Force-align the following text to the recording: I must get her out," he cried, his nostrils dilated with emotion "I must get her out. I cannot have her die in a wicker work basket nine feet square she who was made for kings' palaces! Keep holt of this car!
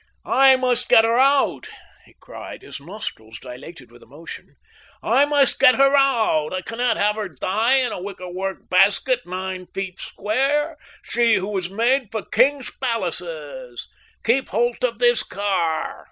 I 0.25 0.55
must 0.55 0.89
get 0.89 1.03
her 1.03 1.19
out," 1.19 1.69
he 2.05 2.15
cried, 2.19 2.63
his 2.63 2.79
nostrils 2.79 3.37
dilated 3.39 3.91
with 3.91 4.01
emotion 4.01 4.55
"I 5.03 5.25
must 5.25 5.59
get 5.59 5.75
her 5.75 5.95
out. 5.95 6.53
I 6.53 6.61
cannot 6.61 6.97
have 6.97 7.17
her 7.17 7.29
die 7.29 7.75
in 7.75 7.91
a 7.91 8.01
wicker 8.01 8.27
work 8.27 8.67
basket 8.67 9.27
nine 9.27 9.67
feet 9.75 9.99
square 9.99 10.77
she 11.03 11.35
who 11.35 11.49
was 11.49 11.69
made 11.69 12.11
for 12.11 12.25
kings' 12.25 12.71
palaces! 12.81 13.87
Keep 14.25 14.49
holt 14.49 14.83
of 14.83 14.97
this 14.97 15.21
car! 15.21 15.99